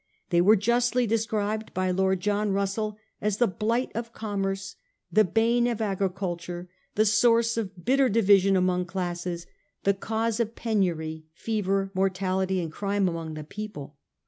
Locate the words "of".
3.93-4.13, 5.67-5.79, 7.55-7.85, 10.39-10.55